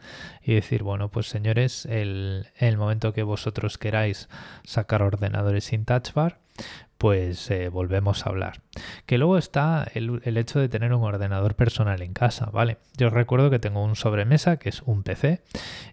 y 0.43 0.55
decir, 0.55 0.83
bueno, 0.83 1.11
pues 1.11 1.29
señores, 1.29 1.87
el, 1.87 2.49
el 2.57 2.77
momento 2.77 3.13
que 3.13 3.23
vosotros 3.23 3.79
queráis 3.79 4.29
sacar 4.65 5.03
ordenadores 5.03 5.65
sin 5.65 5.85
touch 5.85 6.13
bar, 6.13 6.39
pues 7.01 7.51
eh, 7.51 7.71
volvemos 7.71 8.27
a 8.27 8.29
hablar. 8.29 8.61
Que 9.07 9.17
luego 9.17 9.39
está 9.39 9.89
el, 9.95 10.21
hecho 10.37 10.61
de 10.61 10.69
tener 10.69 10.93
un 10.93 11.03
ordenador 11.03 11.55
personal 11.55 12.03
en 12.03 12.13
casa, 12.13 12.51
¿vale? 12.53 12.77
Yo 12.99 13.09
recuerdo 13.09 13.49
que 13.49 13.59
tengo 13.59 13.83
un 13.83 13.97
sobremesa 13.97 14.59
que 14.59 14.69
es 14.69 14.83
un 14.83 15.03
PC, 15.03 15.41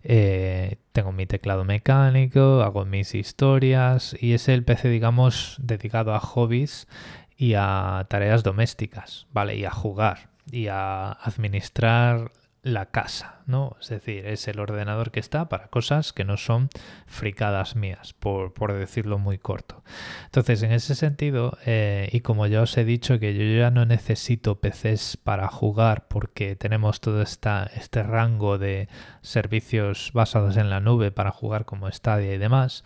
eh, 0.04 0.80
tengo 0.92 1.14
mi 1.14 1.26
teclado 1.26 1.64
mecánico, 1.64 2.62
hago 2.62 2.84
mis 2.84 3.16
historias 3.16 4.18
y 4.20 4.34
es 4.34 4.50
el 4.50 4.66
PC, 4.66 4.90
digamos, 4.90 5.56
dedicado 5.60 6.14
a 6.14 6.20
hobbies 6.20 6.90
y 7.38 7.54
a 7.54 8.06
tareas 8.10 8.44
domésticas, 8.44 9.28
¿vale? 9.32 9.56
Y 9.56 9.64
a 9.64 9.72
jugar 9.72 10.32
y 10.52 10.68
a 10.68 11.14
administrar 11.14 12.34
la 12.64 12.88
casa, 12.88 13.42
¿no? 13.46 13.78
Es 13.80 13.90
decir, 13.90 14.26
es 14.26 14.48
el 14.48 14.60
ordenador 14.60 15.12
que 15.12 15.20
está 15.20 15.48
para 15.48 15.68
cosas 15.68 16.12
que 16.12 16.26
no 16.26 16.38
son 16.38 16.70
fricadas 17.06 17.76
mías, 17.76 18.14
por, 18.14 18.52
decirlo 18.74 19.18
muy 19.20 19.38
corto. 19.38 19.84
Entonces, 20.26 20.64
en 20.64 20.72
ese 20.72 20.96
sentido, 20.96 21.58
eh, 21.66 22.10
y 22.12 22.22
como 22.22 22.46
ya 22.48 22.62
os 22.62 22.78
he 22.78 22.84
dicho 22.84 23.20
que 23.20 23.34
yo 23.34 23.60
ya 23.60 23.72
no 23.72 23.86
necesito 23.86 24.60
PCs 24.60 25.18
para 25.18 25.48
jugar 25.48 26.08
porque 26.08 26.56
tenemos 26.56 27.00
todo 27.00 27.22
esta, 27.22 27.70
este 27.76 28.04
rango 28.04 28.58
de 28.58 28.90
servicios 29.22 30.12
basados 30.14 30.58
en 30.58 30.70
la 30.70 30.80
nube 30.80 31.12
para 31.12 31.32
jugar 31.32 31.66
como 31.66 31.90
Stadia 31.92 32.34
y 32.34 32.38
demás, 32.38 32.84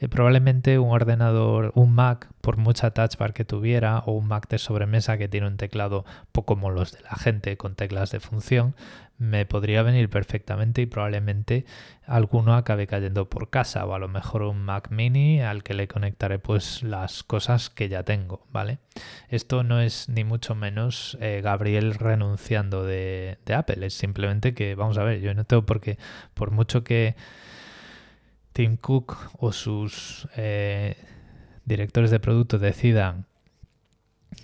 eh, 0.00 0.08
probablemente 0.08 0.78
un 0.78 0.90
ordenador, 0.90 1.72
un 1.74 1.94
Mac, 1.94 2.28
por 2.40 2.56
mucha 2.56 2.90
touch 2.92 3.16
bar 3.18 3.34
que 3.34 3.44
tuviera, 3.44 3.98
o 3.98 4.12
un 4.12 4.26
Mac 4.26 4.48
de 4.48 4.58
sobremesa 4.58 5.18
que 5.18 5.28
tiene 5.28 5.46
un 5.46 5.58
teclado 5.58 6.06
poco 6.32 6.54
como 6.54 6.70
los 6.70 6.92
de 6.92 7.02
la 7.02 7.16
gente 7.16 7.56
con 7.58 7.74
teclas 7.74 8.10
de 8.10 8.18
función, 8.18 8.74
me 9.18 9.44
podría 9.44 9.82
venir 9.82 10.08
perfectamente 10.08 10.80
y 10.80 10.86
probablemente 10.86 11.66
alguno 12.06 12.54
acabe 12.54 12.86
cayendo 12.86 13.28
por 13.28 13.50
casa 13.50 13.84
o 13.84 13.94
a 13.94 13.98
lo 13.98 14.08
mejor 14.08 14.42
un 14.42 14.62
Mac 14.62 14.90
mini 14.90 15.42
al 15.42 15.62
que 15.62 15.74
le 15.74 15.86
conectaré 15.86 16.38
pues 16.38 16.82
las 16.82 17.22
cosas 17.22 17.68
que 17.68 17.90
ya 17.90 18.02
tengo, 18.02 18.46
¿vale? 18.50 18.78
Esto 19.28 19.62
no 19.62 19.80
es 19.80 20.08
ni 20.08 20.24
mucho 20.24 20.54
menos 20.54 21.18
eh, 21.20 21.42
Gabriel 21.44 21.94
renunciando 21.94 22.84
de, 22.84 23.36
de 23.44 23.54
Apple, 23.54 23.86
es 23.86 23.92
simplemente 23.92 24.54
que, 24.54 24.74
vamos 24.74 24.96
a 24.96 25.04
ver, 25.04 25.20
yo 25.20 25.34
no 25.34 25.44
tengo 25.44 25.66
por 25.66 25.82
qué, 25.82 25.98
por 26.32 26.50
mucho 26.50 26.82
que 26.82 27.14
Tim 28.60 28.76
Cook 28.76 29.16
o 29.38 29.52
sus 29.52 30.28
eh, 30.36 30.94
directores 31.64 32.10
de 32.10 32.20
producto 32.20 32.58
decidan 32.58 33.24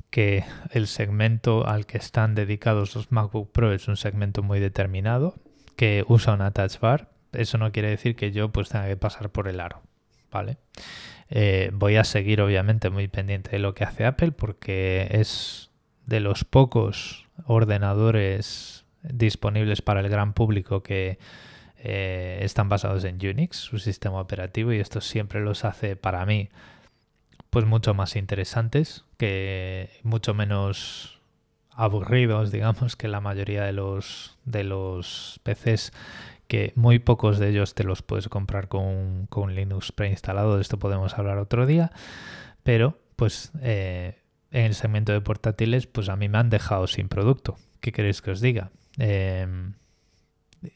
que 0.09 0.43
el 0.71 0.87
segmento 0.87 1.67
al 1.67 1.85
que 1.85 1.99
están 1.99 2.35
dedicados 2.35 2.95
los 2.95 3.13
MacBook 3.13 3.53
Pro 3.53 3.75
es 3.75 3.89
un 3.89 3.99
segmento 3.99 4.43
muy 4.43 4.59
determinado, 4.59 5.35
que 5.77 6.03
usa 6.09 6.33
una 6.33 6.51
touch 6.53 6.81
bar, 6.81 7.11
eso 7.35 7.59
no 7.59 7.73
quiere 7.73 7.91
decir 7.91 8.17
que 8.17 8.33
yo 8.33 8.49
pues 8.49 8.71
tenga 8.71 8.87
que 8.87 8.97
pasar 8.97 9.29
por 9.29 9.49
el 9.49 9.61
aro, 9.61 9.83
¿vale? 10.33 10.57
Eh, 11.29 11.69
voy 11.75 11.97
a 11.97 12.05
seguir 12.05 12.41
obviamente 12.41 12.89
muy 12.89 13.09
pendiente 13.09 13.51
de 13.51 13.59
lo 13.59 13.75
que 13.75 13.85
hace 13.85 14.07
Apple 14.07 14.33
porque 14.33 15.09
es 15.11 15.69
de 16.07 16.21
los 16.21 16.43
pocos 16.45 17.27
ordenadores 17.45 18.87
disponibles 19.03 19.83
para 19.83 20.01
el 20.01 20.09
gran 20.09 20.33
público 20.33 20.83
que 20.83 21.19
eh, 21.79 22.39
están 22.43 22.69
basados 22.69 23.05
en 23.05 23.17
Unix, 23.17 23.57
su 23.57 23.79
sistema 23.79 24.21
operativo, 24.21 24.73
y 24.73 24.81
esto 24.81 25.01
siempre 25.01 25.41
los 25.41 25.65
hace 25.65 25.97
para 25.97 26.25
mí 26.27 26.49
pues 27.51 27.65
mucho 27.65 27.95
más 27.95 28.17
interesantes, 28.17 29.05
que 29.17 29.91
mucho 30.03 30.35
menos 30.35 31.21
aburridos, 31.71 32.51
digamos, 32.51 32.97
que 32.97 33.09
la 33.09 33.21
mayoría 33.21 33.65
de 33.65 33.73
los, 33.73 34.37
de 34.45 34.65
los 34.65 35.41
PCs 35.43 35.93
que 36.49 36.73
muy 36.77 36.99
pocos 36.99 37.39
de 37.39 37.49
ellos 37.49 37.75
te 37.75 37.85
los 37.85 38.03
puedes 38.03 38.29
comprar 38.29 38.69
con, 38.69 39.27
con 39.29 39.55
Linux 39.55 39.93
preinstalado, 39.93 40.57
de 40.57 40.63
esto 40.63 40.79
podemos 40.79 41.19
hablar 41.19 41.39
otro 41.39 41.67
día, 41.67 41.91
pero 42.63 42.99
pues 43.17 43.53
eh, 43.63 44.19
en 44.53 44.67
el 44.67 44.75
segmento 44.75 45.13
de 45.13 45.21
portátiles 45.21 45.87
pues 45.87 46.09
a 46.09 46.17
mí 46.17 46.29
me 46.29 46.39
han 46.39 46.51
dejado 46.51 46.87
sin 46.87 47.09
producto. 47.09 47.57
¿Qué 47.81 47.93
queréis 47.93 48.23
que 48.23 48.31
os 48.31 48.41
diga? 48.41 48.71
Eh, 48.99 49.47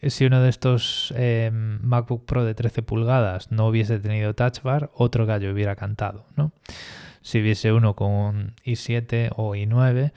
si 0.08 0.24
uno 0.26 0.40
de 0.42 0.50
estos 0.50 1.12
em, 1.16 1.78
MacBook 1.82 2.24
Pro 2.24 2.44
de 2.44 2.54
13 2.54 2.82
pulgadas 2.82 3.50
no 3.50 3.66
hubiese 3.66 3.98
tenido 3.98 4.34
Touch 4.34 4.62
Bar, 4.62 4.90
otro 4.94 5.26
gallo 5.26 5.52
hubiera 5.52 5.76
cantado, 5.76 6.26
¿no? 6.36 6.52
Si 7.22 7.40
hubiese 7.40 7.72
uno 7.72 7.94
con 7.96 8.54
i7 8.64 9.32
o 9.36 9.54
i9 9.54 10.12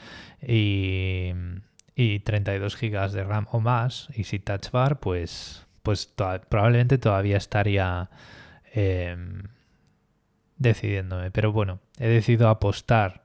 y, 1.96 2.20
32 2.20 2.78
GB 2.78 3.12
de 3.12 3.24
RAM 3.24 3.48
o 3.52 3.60
más, 3.60 4.08
y 4.16 4.24
si 4.24 4.40
Touch 4.40 4.72
Bar, 4.72 5.00
pues, 5.00 5.66
pues 5.82 6.06
probablemente 6.06 6.98
todavía 6.98 7.38
estaría 7.38 8.10
em, 8.74 9.44
decidiéndome. 10.58 11.32
Pero 11.32 11.52
bueno, 11.52 11.80
he 12.00 12.08
decidido 12.08 12.50
apostar 12.50 13.23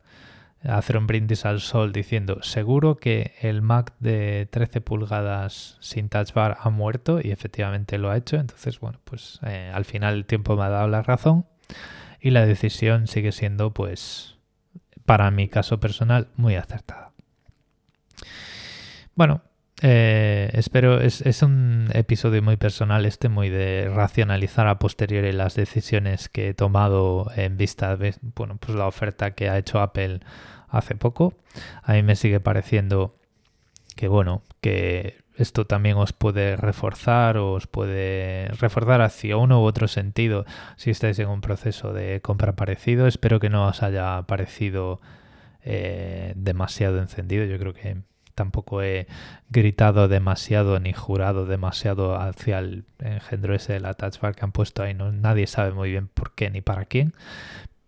hacer 0.63 0.97
un 0.97 1.07
brindis 1.07 1.45
al 1.45 1.61
sol 1.61 1.93
diciendo 1.93 2.43
seguro 2.43 2.97
que 2.97 3.35
el 3.41 3.63
Mac 3.63 3.95
de 4.01 4.49
13 4.51 4.81
pulgadas 4.81 5.77
sin 5.81 6.09
touch 6.09 6.33
bar 6.33 6.59
ha 6.61 6.71
muerto 6.71 7.21
y 7.23 7.31
efectivamente 7.31 7.99
lo 7.99 8.11
ha 8.11 8.17
hecho. 8.17 8.37
Entonces, 8.37 8.81
bueno, 8.81 9.01
pues 9.05 9.39
eh, 9.47 9.71
al 9.73 9.85
final 9.85 10.15
el 10.15 10.27
tiempo 10.27 10.57
me 10.57 10.65
ha 10.65 10.69
dado 10.69 10.89
la 10.89 11.03
razón 11.03 11.47
y 12.21 12.31
la 12.31 12.45
decisión 12.45 13.07
sigue 13.07 13.33
siendo, 13.33 13.73
pues, 13.73 14.37
para 15.05 15.31
mi 15.31 15.49
caso 15.49 15.79
personal, 15.79 16.29
muy 16.37 16.57
acertada. 16.57 17.13
Bueno, 19.15 19.43
eh, 19.83 20.51
espero, 20.55 21.01
es, 21.01 21.21
es, 21.21 21.43
un 21.43 21.89
episodio 21.93 22.43
muy 22.43 22.57
personal 22.57 23.07
este, 23.07 23.29
muy 23.29 23.49
de 23.49 23.89
racionalizar 23.95 24.67
a 24.67 24.79
posteriori 24.81 25.33
las 25.33 25.55
decisiones 25.55 26.29
que 26.29 26.49
he 26.49 26.55
tomado 26.55 27.31
en 27.37 27.57
vista 27.57 27.97
de 27.97 28.15
bueno, 28.35 28.57
pues 28.59 28.77
la 28.77 28.87
oferta 28.87 29.33
que 29.33 29.49
ha 29.49 29.57
hecho 29.57 29.81
Apple 29.81 30.21
hace 30.69 30.97
poco. 30.97 31.35
A 31.83 31.93
mí 31.93 32.03
me 32.03 32.17
sigue 32.17 32.41
pareciendo 32.41 33.15
que 33.95 34.09
bueno, 34.09 34.43
que 34.61 35.19
esto 35.37 35.67
también 35.67 35.97
os 35.97 36.13
puede 36.13 36.57
reforzar 36.57 37.37
o 37.37 37.53
os 37.53 37.69
puede 37.69 38.49
reforzar 38.59 39.03
hacia 39.03 39.37
uno 39.37 39.63
u 39.63 39.65
otro 39.65 39.87
sentido 39.87 40.45
si 40.77 40.91
estáis 40.91 41.19
en 41.21 41.29
un 41.29 41.41
proceso 41.41 41.93
de 41.93 42.21
compra 42.21 42.57
parecido. 42.57 43.07
Espero 43.07 43.39
que 43.39 43.49
no 43.49 43.69
os 43.69 43.83
haya 43.85 44.23
parecido 44.23 45.01
eh, 45.63 46.33
demasiado 46.37 46.99
encendido. 46.99 47.45
Yo 47.45 47.59
creo 47.59 47.75
que 47.75 47.99
tampoco 48.39 48.83
he 48.83 49.09
gritado 49.51 50.07
demasiado 50.07 50.79
ni 50.79 50.93
jurado 50.93 51.45
demasiado 51.45 52.15
hacia 52.15 52.61
el 52.61 52.85
engendro 53.01 53.53
ese 53.53 53.73
de 53.73 53.81
la 53.81 53.95
touch 53.95 54.21
bar 54.21 54.37
que 54.37 54.45
han 54.45 54.53
puesto 54.53 54.85
ahí. 54.85 54.95
No, 54.95 55.11
nadie 55.11 55.49
sabe 55.49 55.73
muy 55.73 55.91
bien 55.91 56.07
por 56.07 56.37
qué 56.37 56.49
ni 56.49 56.61
para 56.61 56.85
quién. 56.85 57.15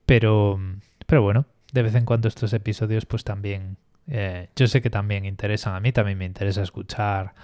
Pero, 0.07 0.59
pero 1.07 1.23
bueno, 1.23 1.47
de 1.73 1.83
vez 1.83 1.95
en 1.95 2.05
cuando 2.05 2.27
estos 2.27 2.53
episodios 2.53 3.07
pues 3.07 3.23
también, 3.23 3.77
eh, 4.09 4.49
yo 4.57 4.67
sé 4.67 4.83
que 4.83 4.91
también 4.91 5.25
interesan, 5.25 5.77
a 5.77 5.81
mí 5.81 5.93
también 5.93 6.19
me 6.19 6.25
interesa 6.25 6.63
escuchar 6.63 7.35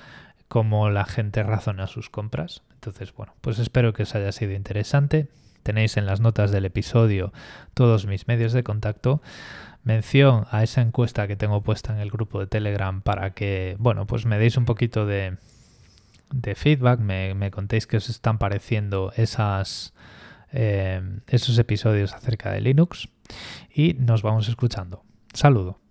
cómo 0.49 0.91
la 0.91 1.05
gente 1.05 1.45
razona 1.45 1.87
sus 1.87 2.11
compras. 2.11 2.63
Entonces, 2.75 3.15
bueno, 3.15 3.35
pues 3.41 3.61
espero 3.61 3.93
que 3.93 4.03
os 4.03 4.15
haya 4.17 4.33
sido 4.33 4.53
interesante. 4.53 5.29
Tenéis 5.67 5.97
en 5.97 6.07
las 6.07 6.21
notas 6.21 6.53
del 6.53 6.65
episodio 6.65 7.33
todos 7.75 8.07
mis 8.07 8.29
medios 8.29 8.53
de 8.53 8.63
contacto 8.63 9.21
mención 9.83 10.47
a 10.53 10.63
esa 10.63 10.81
encuesta 10.81 11.27
que 11.27 11.35
tengo 11.35 11.61
puesta 11.65 11.93
en 11.93 11.99
el 11.99 12.09
grupo 12.09 12.39
de 12.39 12.47
Telegram 12.47 13.03
para 13.03 13.35
que, 13.35 13.75
bueno, 13.81 14.07
pues 14.07 14.27
me 14.27 14.39
deis 14.39 14.57
un 14.57 14.65
poquito 14.65 15.07
de, 15.07 15.39
feedback, 16.55 17.01
me, 17.01 17.51
contéis 17.51 17.89
qué 17.89 17.97
os 17.97 18.09
están 18.09 18.39
pareciendo 18.39 19.13
esas, 19.17 19.93
eh, 20.53 21.03
esos 21.27 21.59
episodios 21.59 22.13
acerca 22.13 22.53
de 22.53 22.61
Linux 22.61 23.09
y 23.75 23.95
nos 23.95 24.23
vamos 24.23 24.49
escuchando. 24.49 25.03
Saludo. 25.35 25.86